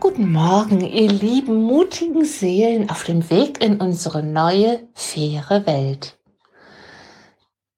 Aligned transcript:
Guten 0.00 0.32
Morgen, 0.32 0.80
ihr 0.80 1.12
lieben, 1.12 1.62
mutigen 1.62 2.24
Seelen 2.24 2.88
auf 2.88 3.04
dem 3.04 3.28
Weg 3.28 3.62
in 3.62 3.82
unsere 3.82 4.22
neue, 4.22 4.88
faire 4.94 5.66
Welt. 5.66 6.18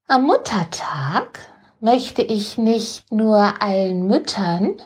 Am 0.07 0.27
Muttertag 0.27 1.41
möchte 1.81 2.23
ich 2.23 2.59
nicht 2.59 3.11
nur 3.11 3.61
allen 3.61 4.07
Müttern 4.07 4.81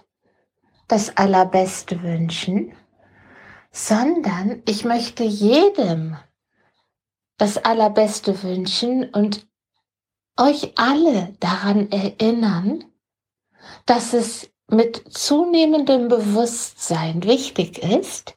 das 0.88 1.18
Allerbeste 1.18 2.02
wünschen, 2.02 2.72
sondern 3.70 4.62
ich 4.66 4.86
möchte 4.86 5.22
jedem 5.22 6.16
das 7.36 7.58
Allerbeste 7.58 8.42
wünschen 8.42 9.10
und 9.10 9.46
euch 10.38 10.72
alle 10.76 11.34
daran 11.40 11.90
erinnern, 11.90 12.84
dass 13.84 14.14
es 14.14 14.48
mit 14.68 15.02
zunehmendem 15.10 16.08
Bewusstsein 16.08 17.22
wichtig 17.22 17.78
ist, 17.78 18.34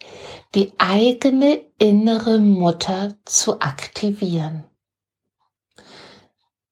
die 0.55 0.73
eigene 0.77 1.61
innere 1.77 2.39
Mutter 2.39 3.15
zu 3.25 3.59
aktivieren. 3.61 4.63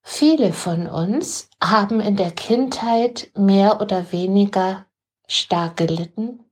Viele 0.02 0.54
von 0.54 0.88
uns 0.88 1.50
haben 1.62 2.00
in 2.00 2.16
der 2.16 2.32
Kindheit 2.32 3.30
mehr 3.36 3.82
oder 3.82 4.12
weniger 4.12 4.86
stark 5.28 5.78
gelitten, 5.78 6.46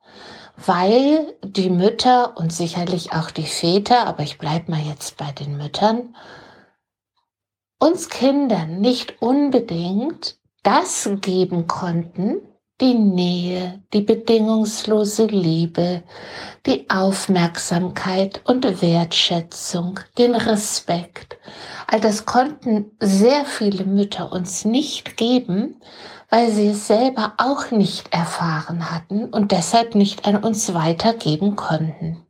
weil 0.57 1.37
die 1.43 1.69
Mütter 1.69 2.37
und 2.37 2.51
sicherlich 2.51 3.13
auch 3.13 3.31
die 3.31 3.45
Väter, 3.45 4.07
aber 4.07 4.23
ich 4.23 4.37
bleibe 4.37 4.71
mal 4.71 4.81
jetzt 4.81 5.17
bei 5.17 5.31
den 5.31 5.57
Müttern, 5.57 6.15
uns 7.79 8.09
Kindern 8.09 8.81
nicht 8.81 9.21
unbedingt 9.21 10.37
das 10.63 11.09
geben 11.21 11.67
konnten, 11.67 12.41
die 12.81 12.93
Nähe, 12.93 13.81
die 13.93 14.01
bedingungslose 14.01 15.27
Liebe, 15.27 16.03
die 16.65 16.89
Aufmerksamkeit 16.89 18.41
und 18.45 18.81
Wertschätzung, 18.81 19.99
den 20.17 20.35
Respekt. 20.35 21.37
All 21.87 22.01
das 22.01 22.25
konnten 22.25 22.91
sehr 22.99 23.45
viele 23.45 23.85
Mütter 23.85 24.31
uns 24.31 24.65
nicht 24.65 25.15
geben, 25.15 25.79
weil 26.29 26.51
sie 26.51 26.67
es 26.69 26.87
selber 26.87 27.33
auch 27.37 27.71
nicht 27.71 28.11
erfahren 28.13 28.91
hatten 28.91 29.25
und 29.25 29.51
deshalb 29.51 29.95
nicht 29.95 30.27
an 30.27 30.43
uns 30.43 30.73
weitergeben 30.73 31.55
konnten. 31.55 32.25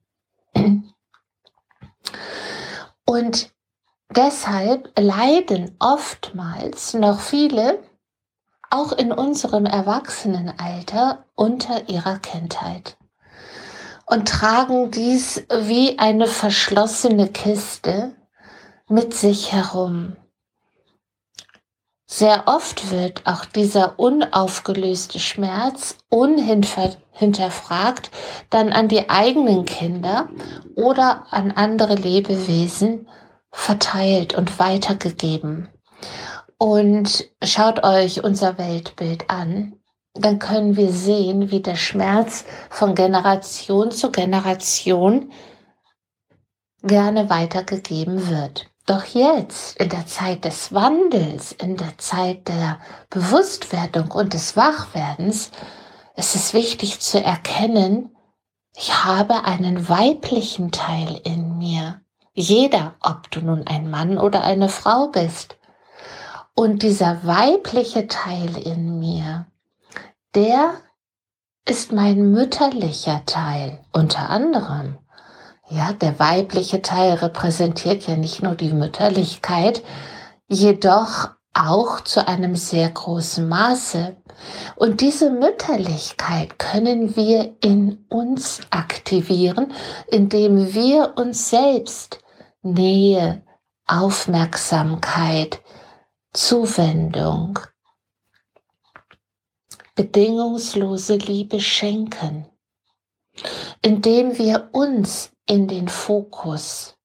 Und 3.05 3.51
deshalb 4.15 4.91
leiden 4.99 5.75
oftmals 5.79 6.93
noch 6.93 7.19
viele 7.19 7.79
auch 8.69 8.91
in 8.91 9.11
unserem 9.11 9.65
Erwachsenenalter 9.65 11.25
unter 11.35 11.89
ihrer 11.89 12.19
Kindheit 12.19 12.97
und 14.05 14.27
tragen 14.27 14.91
dies 14.91 15.45
wie 15.49 15.97
eine 15.99 16.27
verschlossene 16.27 17.29
Kiste 17.29 18.15
mit 18.87 19.13
sich 19.13 19.51
herum. 19.51 20.15
Sehr 22.07 22.47
oft 22.47 22.91
wird 22.91 23.25
auch 23.25 23.45
dieser 23.45 23.97
unaufgelöste 23.97 25.19
Schmerz 25.19 25.97
unhinterfragt 26.09 28.11
dann 28.51 28.71
an 28.71 28.87
die 28.87 29.09
eigenen 29.09 29.65
Kinder 29.65 30.29
oder 30.75 31.25
an 31.31 31.51
andere 31.51 31.95
Lebewesen 31.95 33.09
verteilt 33.51 34.35
und 34.35 34.59
weitergegeben 34.59 35.69
und 36.57 37.29
schaut 37.43 37.83
euch 37.83 38.23
unser 38.23 38.57
Weltbild 38.57 39.29
an, 39.29 39.79
dann 40.13 40.39
können 40.39 40.77
wir 40.77 40.91
sehen, 40.91 41.51
wie 41.51 41.61
der 41.61 41.75
Schmerz 41.75 42.45
von 42.69 42.95
Generation 42.95 43.91
zu 43.91 44.11
Generation 44.11 45.31
gerne 46.81 47.29
weitergegeben 47.29 48.29
wird. 48.29 48.67
Doch 48.85 49.03
jetzt, 49.03 49.77
in 49.77 49.89
der 49.89 50.05
Zeit 50.05 50.45
des 50.45 50.71
Wandels, 50.73 51.51
in 51.51 51.75
der 51.75 51.97
Zeit 51.97 52.47
der 52.47 52.79
Bewusstwerdung 53.09 54.11
und 54.11 54.33
des 54.33 54.55
Wachwerdens, 54.55 55.51
ist 56.15 56.35
es 56.35 56.53
wichtig 56.53 56.99
zu 56.99 57.21
erkennen, 57.21 58.15
ich 58.77 59.03
habe 59.05 59.45
einen 59.45 59.89
weiblichen 59.89 60.71
Teil 60.71 61.19
in 61.23 61.57
mir. 61.57 62.01
Jeder, 62.33 62.95
ob 63.01 63.31
du 63.31 63.39
nun 63.39 63.65
ein 63.65 63.89
Mann 63.89 64.17
oder 64.17 64.43
eine 64.43 64.69
Frau 64.69 65.07
bist. 65.07 65.57
Und 66.55 66.83
dieser 66.83 67.25
weibliche 67.25 68.07
Teil 68.07 68.57
in 68.57 68.97
mir, 68.97 69.45
der 70.35 70.75
ist 71.67 71.91
mein 71.91 72.31
mütterlicher 72.31 73.23
Teil 73.25 73.79
unter 73.91 74.29
anderem. 74.29 74.97
Ja, 75.69 75.91
der 75.91 76.17
weibliche 76.17 76.81
Teil 76.81 77.15
repräsentiert 77.15 78.07
ja 78.07 78.15
nicht 78.15 78.41
nur 78.41 78.55
die 78.55 78.71
Mütterlichkeit, 78.71 79.83
jedoch 80.47 81.29
auch 81.53 82.01
zu 82.01 82.25
einem 82.25 82.55
sehr 82.55 82.89
großen 82.89 83.47
Maße. 83.49 84.15
Und 84.75 85.01
diese 85.01 85.31
Mütterlichkeit 85.31 86.57
können 86.57 87.17
wir 87.17 87.55
in 87.61 88.05
uns 88.09 88.61
aktivieren, 88.69 89.73
indem 90.07 90.73
wir 90.73 91.13
uns 91.17 91.49
selbst 91.49 92.19
Nähe, 92.61 93.41
Aufmerksamkeit, 93.87 95.61
Zuwendung, 96.35 97.59
bedingungslose 99.95 101.15
Liebe 101.15 101.61
schenken, 101.61 102.45
indem 103.81 104.37
wir 104.37 104.67
uns 104.73 105.31
in 105.47 105.69
den 105.69 105.87
Fokus 105.87 106.97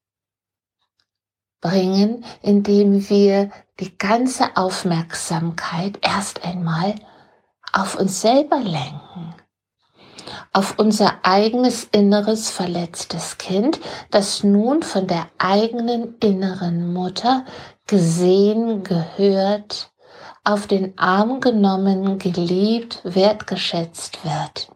bringen, 1.60 2.24
indem 2.42 3.08
wir 3.08 3.52
die 3.78 3.96
ganze 3.96 4.56
Aufmerksamkeit 4.56 6.00
erst 6.02 6.42
einmal 6.42 6.96
auf 7.72 7.94
uns 7.94 8.20
selber 8.20 8.58
lenken, 8.58 9.36
auf 10.52 10.78
unser 10.78 11.18
eigenes 11.22 11.84
inneres 11.92 12.50
verletztes 12.50 13.38
Kind, 13.38 13.80
das 14.10 14.42
nun 14.42 14.82
von 14.82 15.06
der 15.06 15.26
eigenen 15.38 16.16
inneren 16.20 16.92
Mutter 16.92 17.44
gesehen, 17.86 18.82
gehört, 18.84 19.90
auf 20.44 20.66
den 20.66 20.96
Arm 20.98 21.40
genommen, 21.40 22.18
geliebt, 22.18 23.00
wertgeschätzt 23.04 24.18
wird. 24.24 24.70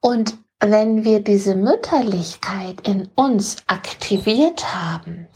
Und 0.00 0.34
wenn 0.60 1.04
wir 1.04 1.20
diese 1.22 1.54
Mütterlichkeit 1.54 2.86
in 2.86 3.08
uns 3.14 3.56
aktiviert 3.66 4.74
haben, 4.74 5.26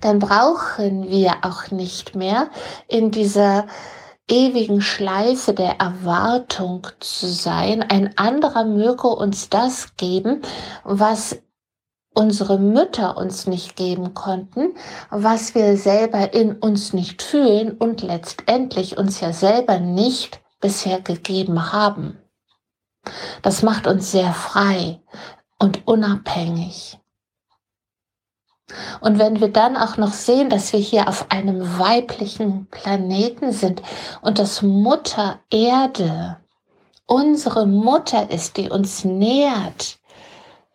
dann 0.00 0.20
brauchen 0.20 1.08
wir 1.08 1.38
auch 1.42 1.70
nicht 1.72 2.14
mehr 2.14 2.50
in 2.86 3.10
dieser 3.10 3.66
ewigen 4.28 4.80
Schleife 4.80 5.54
der 5.54 5.80
Erwartung 5.80 6.86
zu 7.00 7.26
sein. 7.26 7.82
Ein 7.82 8.16
anderer 8.16 8.64
möge 8.64 9.08
uns 9.08 9.48
das 9.48 9.96
geben, 9.96 10.42
was 10.84 11.38
unsere 12.14 12.58
Mütter 12.58 13.16
uns 13.16 13.46
nicht 13.46 13.76
geben 13.76 14.12
konnten, 14.14 14.74
was 15.10 15.54
wir 15.54 15.76
selber 15.76 16.34
in 16.34 16.52
uns 16.56 16.92
nicht 16.92 17.22
fühlen 17.22 17.72
und 17.72 18.02
letztendlich 18.02 18.98
uns 18.98 19.20
ja 19.20 19.32
selber 19.32 19.78
nicht 19.78 20.40
bisher 20.60 21.00
gegeben 21.00 21.72
haben. 21.72 22.18
Das 23.42 23.62
macht 23.62 23.86
uns 23.86 24.10
sehr 24.10 24.32
frei 24.32 25.00
und 25.58 25.86
unabhängig. 25.86 26.98
Und 29.00 29.18
wenn 29.18 29.40
wir 29.40 29.48
dann 29.48 29.76
auch 29.76 29.96
noch 29.96 30.12
sehen, 30.12 30.50
dass 30.50 30.72
wir 30.72 30.80
hier 30.80 31.08
auf 31.08 31.30
einem 31.30 31.78
weiblichen 31.78 32.66
Planeten 32.66 33.52
sind 33.52 33.82
und 34.20 34.38
das 34.38 34.62
Mutter 34.62 35.40
Erde 35.50 36.38
unsere 37.06 37.66
Mutter 37.66 38.30
ist, 38.30 38.58
die 38.58 38.68
uns 38.68 39.04
nährt, 39.04 39.98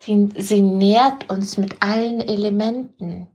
Sie, 0.05 0.29
sie 0.37 0.61
nährt 0.61 1.29
uns 1.29 1.57
mit 1.57 1.81
allen 1.81 2.19
Elementen. 2.19 3.29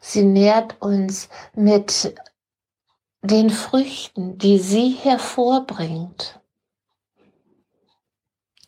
Sie 0.00 0.24
nährt 0.24 0.80
uns 0.82 1.28
mit 1.54 2.12
den 3.22 3.50
Früchten, 3.50 4.36
die 4.36 4.58
sie 4.58 4.90
hervorbringt. 4.90 6.40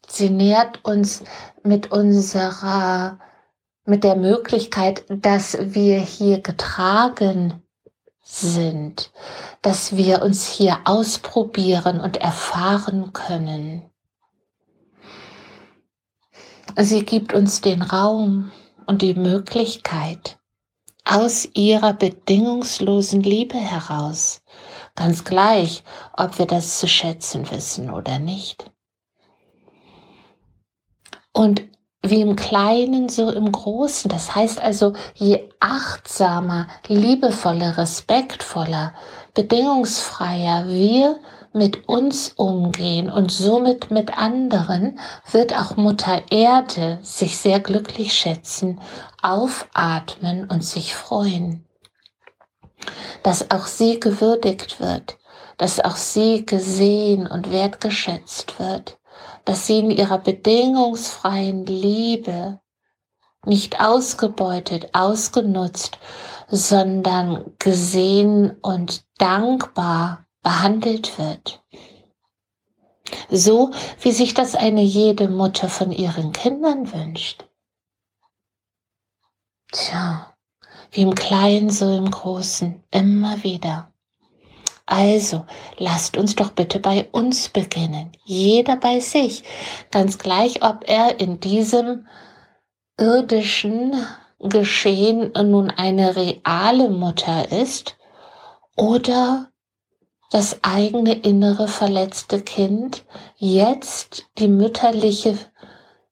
Sie 0.07 0.31
nährt 0.31 0.85
uns 0.85 1.25
mit 1.65 1.91
unserer, 1.91 3.19
mit 3.85 4.05
der 4.05 4.17
Möglichkeit, 4.17 5.05
dass 5.09 5.57
wir 5.75 6.01
hier 6.01 6.41
getragen 6.41 7.63
sind, 8.23 9.11
dass 9.63 9.97
wir 9.97 10.23
uns 10.23 10.47
hier 10.47 10.79
ausprobieren 10.85 12.01
und 12.01 12.19
erfahren 12.19 13.13
können. 13.13 13.91
Sie 16.77 17.05
gibt 17.05 17.35
uns 17.35 17.61
den 17.61 17.83
Raum 17.83 18.53
und 18.87 19.03
die 19.03 19.15
Möglichkeit, 19.15 20.39
aus 21.05 21.49
ihrer 21.55 21.93
bedingungslosen 21.93 23.23
Liebe 23.23 23.57
heraus, 23.57 24.43
ganz 24.95 25.25
gleich, 25.25 25.83
ob 26.17 26.39
wir 26.39 26.47
das 26.47 26.79
zu 26.79 26.87
schätzen 26.87 27.51
wissen 27.51 27.91
oder 27.91 28.21
nicht. 28.21 28.71
Und 31.33 31.63
wie 32.03 32.23
im 32.23 32.37
Kleinen, 32.37 33.09
so 33.09 33.31
im 33.31 33.51
Großen. 33.53 34.11
Das 34.11 34.35
heißt 34.35 34.61
also, 34.61 34.95
je 35.15 35.49
achtsamer, 35.61 36.67
liebevoller, 36.87 37.77
respektvoller, 37.77 38.95
bedingungsfreier 39.35 40.69
wir 40.69 41.19
mit 41.53 41.89
uns 41.89 42.33
umgehen 42.37 43.11
und 43.11 43.31
somit 43.33 43.91
mit 43.91 44.17
anderen, 44.17 44.99
wird 45.31 45.57
auch 45.57 45.77
Mutter 45.77 46.23
Erde 46.31 46.99
sich 47.03 47.37
sehr 47.39 47.61
glücklich 47.61 48.13
schätzen, 48.13 48.81
aufatmen 49.21 50.49
und 50.49 50.65
sich 50.65 50.95
freuen. 50.95 51.67
Dass 53.23 53.51
auch 53.51 53.67
sie 53.67 54.01
gewürdigt 54.01 54.81
wird, 54.81 55.19
dass 55.59 55.81
auch 55.81 55.97
sie 55.97 56.47
gesehen 56.47 57.27
und 57.27 57.51
wertgeschätzt 57.51 58.59
wird 58.59 59.00
dass 59.45 59.67
sie 59.67 59.79
in 59.79 59.91
ihrer 59.91 60.19
bedingungsfreien 60.19 61.67
Liebe 61.67 62.61
nicht 63.45 63.81
ausgebeutet, 63.81 64.91
ausgenutzt, 64.93 65.99
sondern 66.49 67.53
gesehen 67.59 68.59
und 68.61 69.05
dankbar 69.19 70.27
behandelt 70.43 71.19
wird. 71.19 71.63
So 73.31 73.73
wie 74.01 74.13
sich 74.13 74.35
das 74.35 74.55
eine 74.55 74.83
jede 74.83 75.29
Mutter 75.29 75.69
von 75.69 75.91
ihren 75.91 76.33
Kindern 76.33 76.93
wünscht. 76.93 77.45
Tja, 79.73 80.35
wie 80.91 81.03
im 81.03 81.15
Kleinen, 81.15 81.71
so 81.71 81.97
im 81.97 82.11
Großen, 82.11 82.83
immer 82.91 83.43
wieder. 83.43 83.90
Also, 84.91 85.47
lasst 85.79 86.17
uns 86.17 86.35
doch 86.35 86.51
bitte 86.51 86.81
bei 86.81 87.09
uns 87.13 87.49
beginnen. 87.49 88.11
Jeder 88.25 88.75
bei 88.75 88.99
sich. 88.99 89.45
Ganz 89.93 90.19
gleich, 90.19 90.65
ob 90.65 90.83
er 90.89 91.21
in 91.21 91.39
diesem 91.39 92.09
irdischen 92.99 94.05
Geschehen 94.41 95.31
nun 95.33 95.71
eine 95.71 96.17
reale 96.17 96.89
Mutter 96.89 97.53
ist 97.53 97.99
oder 98.77 99.53
das 100.33 100.59
eigene 100.63 101.13
innere 101.13 101.69
verletzte 101.69 102.43
Kind 102.43 103.05
jetzt 103.37 104.27
die 104.39 104.49
mütterliche 104.49 105.39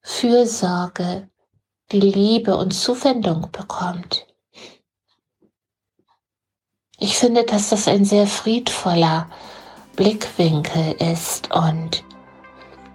Fürsorge, 0.03 1.29
die 1.91 2.01
Liebe 2.01 2.57
und 2.57 2.71
Zuwendung 2.71 3.49
bekommt. 3.51 4.28
Ich 7.01 7.17
finde, 7.17 7.45
dass 7.45 7.69
das 7.69 7.87
ein 7.87 8.05
sehr 8.05 8.27
friedvoller 8.27 9.29
Blickwinkel 9.95 10.97
ist 11.13 11.55
und 11.55 12.03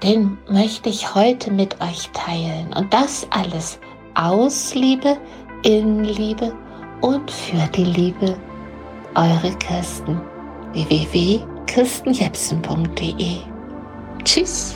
den 0.04 0.38
möchte 0.50 0.90
ich 0.90 1.16
heute 1.16 1.52
mit 1.52 1.80
euch 1.80 2.10
teilen. 2.12 2.74
Und 2.74 2.94
das 2.94 3.26
alles 3.30 3.80
aus 4.14 4.76
Liebe, 4.76 5.18
in 5.64 6.04
Liebe 6.04 6.54
und 7.00 7.32
für 7.32 7.66
die 7.74 7.86
Liebe. 7.86 8.38
Eure 9.16 9.56
Kirsten 9.60 10.20
www.kirstenjepsen.de 10.74 13.38
Tschüss. 14.26 14.76